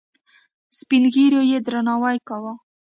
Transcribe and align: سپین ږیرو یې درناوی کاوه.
سپین 0.79 1.03
ږیرو 1.13 1.41
یې 1.51 1.57
درناوی 1.65 2.17
کاوه. 2.27 2.53